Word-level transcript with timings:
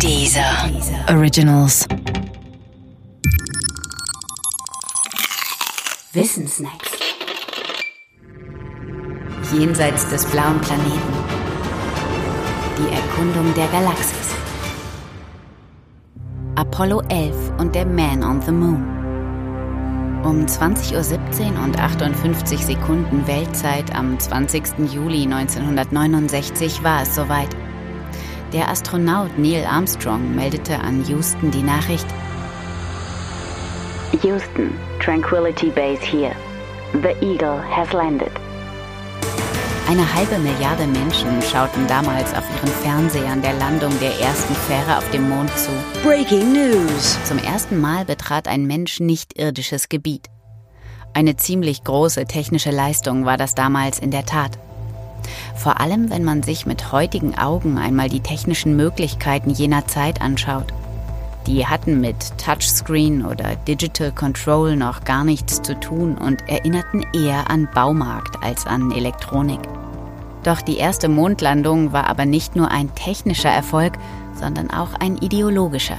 Dieser 0.00 0.70
Originals. 1.08 1.86
Wissensnacks. 6.12 6.90
Jenseits 9.52 10.08
des 10.08 10.24
blauen 10.26 10.60
Planeten. 10.60 10.92
Die 12.78 12.94
Erkundung 12.94 13.54
der 13.54 13.68
Galaxis. 13.68 14.34
Apollo 16.56 17.02
11 17.08 17.52
und 17.58 17.74
der 17.74 17.86
Man 17.86 18.22
on 18.22 18.42
the 18.42 18.52
Moon. 18.52 18.82
Um 20.24 20.44
20.17 20.46 21.52
Uhr 21.52 21.64
und 21.64 21.78
58 21.78 22.64
Sekunden 22.64 23.26
Weltzeit 23.26 23.94
am 23.94 24.18
20. 24.18 24.92
Juli 24.92 25.24
1969 25.24 26.82
war 26.82 27.02
es 27.02 27.14
soweit. 27.14 27.54
Der 28.54 28.70
Astronaut 28.70 29.36
Neil 29.36 29.66
Armstrong 29.66 30.34
meldete 30.34 30.78
an 30.78 31.04
Houston 31.08 31.50
die 31.50 31.62
Nachricht, 31.62 32.06
Houston, 34.22 34.72
Tranquility 35.00 35.70
Base 35.70 36.00
here. 36.00 36.36
The 36.92 37.14
Eagle 37.20 37.60
has 37.60 37.92
landed. 37.92 38.30
Eine 39.88 40.14
halbe 40.14 40.38
Milliarde 40.38 40.86
Menschen 40.86 41.42
schauten 41.42 41.86
damals 41.88 42.32
auf 42.32 42.44
ihren 42.56 42.72
Fernsehern 42.82 43.42
der 43.42 43.54
Landung 43.54 43.92
der 44.00 44.18
ersten 44.20 44.54
Fähre 44.54 44.98
auf 44.98 45.10
dem 45.10 45.28
Mond 45.28 45.50
zu. 45.58 45.70
Breaking 46.04 46.52
News. 46.52 47.18
Zum 47.24 47.38
ersten 47.38 47.80
Mal 47.80 48.04
betrat 48.04 48.46
ein 48.46 48.66
Mensch 48.66 49.00
nicht-irdisches 49.00 49.88
Gebiet. 49.88 50.28
Eine 51.12 51.36
ziemlich 51.36 51.82
große 51.82 52.24
technische 52.26 52.70
Leistung 52.70 53.26
war 53.26 53.36
das 53.36 53.54
damals 53.54 53.98
in 53.98 54.12
der 54.12 54.24
Tat. 54.24 54.58
Vor 55.54 55.80
allem, 55.80 56.10
wenn 56.10 56.24
man 56.24 56.42
sich 56.42 56.66
mit 56.66 56.92
heutigen 56.92 57.38
Augen 57.38 57.78
einmal 57.78 58.08
die 58.08 58.20
technischen 58.20 58.76
Möglichkeiten 58.76 59.50
jener 59.50 59.86
Zeit 59.86 60.20
anschaut. 60.20 60.72
Die 61.46 61.66
hatten 61.66 62.00
mit 62.00 62.38
Touchscreen 62.38 63.24
oder 63.24 63.56
Digital 63.68 64.12
Control 64.12 64.76
noch 64.76 65.04
gar 65.04 65.24
nichts 65.24 65.60
zu 65.60 65.78
tun 65.78 66.16
und 66.16 66.48
erinnerten 66.48 67.04
eher 67.12 67.50
an 67.50 67.68
Baumarkt 67.74 68.42
als 68.42 68.66
an 68.66 68.90
Elektronik. 68.92 69.60
Doch 70.42 70.62
die 70.62 70.76
erste 70.76 71.08
Mondlandung 71.08 71.92
war 71.92 72.08
aber 72.08 72.24
nicht 72.24 72.56
nur 72.56 72.70
ein 72.70 72.94
technischer 72.94 73.50
Erfolg, 73.50 73.94
sondern 74.34 74.70
auch 74.70 74.94
ein 74.94 75.18
ideologischer. 75.18 75.98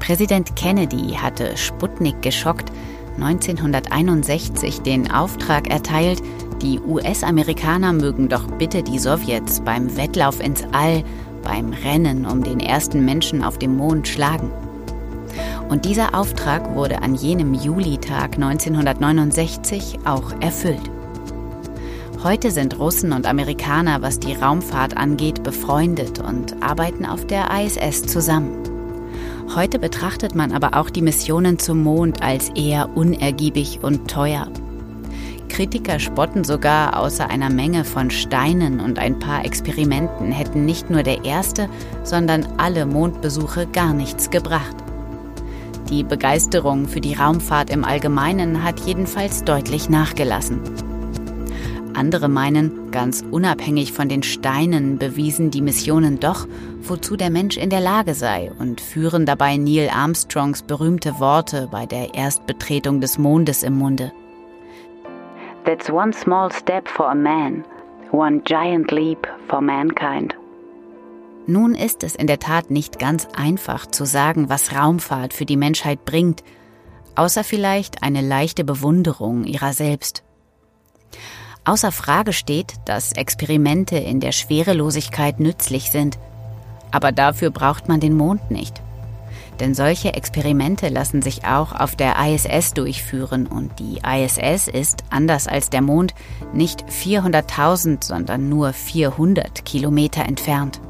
Präsident 0.00 0.54
Kennedy 0.56 1.14
hatte 1.20 1.56
Sputnik 1.56 2.20
geschockt 2.20 2.70
1961 3.16 4.82
den 4.82 5.10
Auftrag 5.10 5.68
erteilt, 5.70 6.20
die 6.64 6.80
US-Amerikaner 6.80 7.92
mögen 7.92 8.28
doch 8.28 8.46
bitte 8.58 8.82
die 8.82 8.98
Sowjets 8.98 9.60
beim 9.60 9.96
Wettlauf 9.96 10.40
ins 10.40 10.64
All, 10.72 11.04
beim 11.42 11.72
Rennen 11.72 12.24
um 12.24 12.42
den 12.42 12.58
ersten 12.58 13.04
Menschen 13.04 13.44
auf 13.44 13.58
dem 13.58 13.76
Mond 13.76 14.08
schlagen. 14.08 14.50
Und 15.68 15.84
dieser 15.84 16.14
Auftrag 16.14 16.74
wurde 16.74 17.02
an 17.02 17.14
jenem 17.14 17.54
Julitag 17.54 18.34
1969 18.34 20.00
auch 20.04 20.32
erfüllt. 20.40 20.90
Heute 22.22 22.50
sind 22.50 22.78
Russen 22.78 23.12
und 23.12 23.26
Amerikaner, 23.26 24.00
was 24.00 24.18
die 24.18 24.32
Raumfahrt 24.32 24.96
angeht, 24.96 25.42
befreundet 25.42 26.20
und 26.20 26.62
arbeiten 26.62 27.04
auf 27.04 27.26
der 27.26 27.48
ISS 27.50 28.04
zusammen. 28.04 28.56
Heute 29.54 29.78
betrachtet 29.78 30.34
man 30.34 30.52
aber 30.52 30.78
auch 30.78 30.88
die 30.88 31.02
Missionen 31.02 31.58
zum 31.58 31.82
Mond 31.82 32.22
als 32.22 32.48
eher 32.54 32.96
unergiebig 32.96 33.80
und 33.82 34.10
teuer. 34.10 34.48
Kritiker 35.48 35.98
spotten 35.98 36.44
sogar, 36.44 36.98
außer 36.98 37.30
einer 37.30 37.50
Menge 37.50 37.84
von 37.84 38.10
Steinen 38.10 38.80
und 38.80 38.98
ein 38.98 39.18
paar 39.18 39.44
Experimenten 39.44 40.32
hätten 40.32 40.64
nicht 40.64 40.90
nur 40.90 41.02
der 41.02 41.24
erste, 41.24 41.68
sondern 42.02 42.46
alle 42.56 42.86
Mondbesuche 42.86 43.66
gar 43.66 43.94
nichts 43.94 44.30
gebracht. 44.30 44.76
Die 45.90 46.02
Begeisterung 46.02 46.88
für 46.88 47.00
die 47.00 47.14
Raumfahrt 47.14 47.70
im 47.70 47.84
Allgemeinen 47.84 48.64
hat 48.64 48.80
jedenfalls 48.80 49.44
deutlich 49.44 49.88
nachgelassen. 49.88 50.60
Andere 51.94 52.28
meinen, 52.28 52.90
ganz 52.90 53.22
unabhängig 53.30 53.92
von 53.92 54.08
den 54.08 54.24
Steinen 54.24 54.98
bewiesen 54.98 55.50
die 55.50 55.62
Missionen 55.62 56.18
doch, 56.18 56.48
wozu 56.82 57.16
der 57.16 57.30
Mensch 57.30 57.56
in 57.56 57.70
der 57.70 57.80
Lage 57.80 58.14
sei 58.14 58.50
und 58.58 58.80
führen 58.80 59.26
dabei 59.26 59.56
Neil 59.56 59.88
Armstrongs 59.88 60.62
berühmte 60.62 61.20
Worte 61.20 61.68
bei 61.70 61.86
der 61.86 62.14
Erstbetretung 62.14 63.00
des 63.00 63.18
Mondes 63.18 63.62
im 63.62 63.78
Munde. 63.78 64.12
That's 65.64 65.88
one 65.88 66.12
small 66.12 66.50
step 66.52 66.88
for 66.88 67.10
a 67.10 67.14
man, 67.14 67.64
one 68.12 68.42
giant 68.44 68.90
leap 68.90 69.26
for 69.48 69.60
mankind. 69.60 70.34
Nun 71.46 71.74
ist 71.74 72.02
es 72.04 72.14
in 72.14 72.26
der 72.26 72.38
Tat 72.38 72.70
nicht 72.70 72.98
ganz 72.98 73.28
einfach 73.34 73.86
zu 73.86 74.04
sagen, 74.04 74.48
was 74.48 74.74
Raumfahrt 74.74 75.34
für 75.34 75.44
die 75.44 75.56
Menschheit 75.56 76.04
bringt, 76.04 76.42
außer 77.16 77.44
vielleicht 77.44 78.02
eine 78.02 78.20
leichte 78.20 78.64
Bewunderung 78.64 79.44
ihrer 79.44 79.72
selbst. 79.72 80.22
Außer 81.64 81.92
Frage 81.92 82.32
steht, 82.32 82.74
dass 82.84 83.12
Experimente 83.12 83.96
in 83.96 84.20
der 84.20 84.32
Schwerelosigkeit 84.32 85.40
nützlich 85.40 85.90
sind. 85.90 86.18
Aber 86.90 87.10
dafür 87.10 87.50
braucht 87.50 87.88
man 87.88 88.00
den 88.00 88.16
Mond 88.16 88.50
nicht. 88.50 88.82
Denn 89.60 89.74
solche 89.74 90.14
Experimente 90.14 90.88
lassen 90.88 91.22
sich 91.22 91.44
auch 91.44 91.72
auf 91.72 91.94
der 91.94 92.16
ISS 92.18 92.74
durchführen 92.74 93.46
und 93.46 93.78
die 93.78 94.00
ISS 94.04 94.68
ist, 94.68 95.04
anders 95.10 95.46
als 95.46 95.70
der 95.70 95.80
Mond, 95.80 96.14
nicht 96.52 96.84
400.000, 96.86 98.04
sondern 98.04 98.48
nur 98.48 98.72
400 98.72 99.64
Kilometer 99.64 100.24
entfernt. 100.24 100.80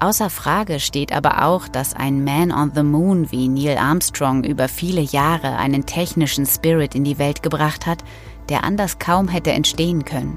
Außer 0.00 0.28
Frage 0.28 0.80
steht 0.80 1.12
aber 1.12 1.44
auch, 1.44 1.68
dass 1.68 1.94
ein 1.94 2.24
Man 2.24 2.52
on 2.52 2.72
the 2.74 2.82
Moon 2.82 3.30
wie 3.30 3.48
Neil 3.48 3.78
Armstrong 3.78 4.44
über 4.44 4.68
viele 4.68 5.00
Jahre 5.00 5.56
einen 5.56 5.86
technischen 5.86 6.46
Spirit 6.46 6.94
in 6.94 7.04
die 7.04 7.18
Welt 7.18 7.42
gebracht 7.42 7.86
hat, 7.86 8.04
der 8.48 8.64
anders 8.64 8.98
kaum 8.98 9.28
hätte 9.28 9.52
entstehen 9.52 10.04
können. 10.04 10.36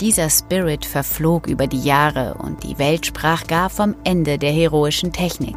Dieser 0.00 0.28
Spirit 0.28 0.84
verflog 0.84 1.46
über 1.46 1.66
die 1.66 1.80
Jahre 1.80 2.34
und 2.34 2.62
die 2.64 2.78
Welt 2.78 3.06
sprach 3.06 3.46
gar 3.46 3.70
vom 3.70 3.94
Ende 4.04 4.36
der 4.36 4.52
heroischen 4.52 5.10
Technik. 5.10 5.56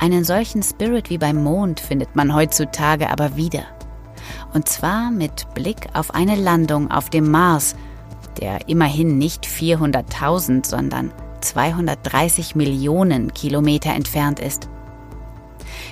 Einen 0.00 0.24
solchen 0.24 0.64
Spirit 0.64 1.08
wie 1.08 1.18
beim 1.18 1.44
Mond 1.44 1.78
findet 1.78 2.16
man 2.16 2.34
heutzutage 2.34 3.08
aber 3.08 3.36
wieder. 3.36 3.62
Und 4.52 4.68
zwar 4.68 5.12
mit 5.12 5.46
Blick 5.54 5.86
auf 5.94 6.12
eine 6.12 6.34
Landung 6.34 6.90
auf 6.90 7.08
dem 7.08 7.30
Mars, 7.30 7.76
der 8.40 8.68
immerhin 8.68 9.16
nicht 9.16 9.46
400.000, 9.46 10.66
sondern 10.66 11.12
230 11.40 12.56
Millionen 12.56 13.32
Kilometer 13.32 13.92
entfernt 13.92 14.40
ist. 14.40 14.68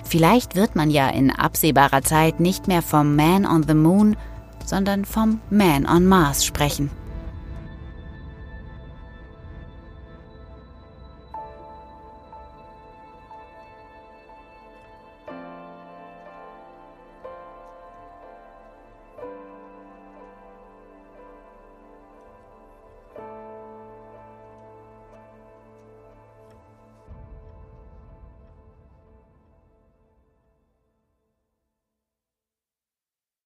Vielleicht 0.05 0.57
wird 0.57 0.75
man 0.75 0.91
ja 0.91 1.09
in 1.09 1.31
absehbarer 1.31 2.03
Zeit 2.03 2.41
nicht 2.41 2.67
mehr 2.67 2.83
vom 2.83 3.15
Man 3.15 3.47
on 3.47 3.63
the 3.63 3.75
Moon, 3.75 4.17
sondern 4.65 5.05
vom 5.05 5.41
Man 5.51 5.87
on 5.87 6.07
Mars 6.07 6.45
sprechen. 6.45 6.91